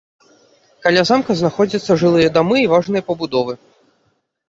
[0.85, 3.53] Каля замка знаходзяцца жылыя дамы і важныя пабудовы.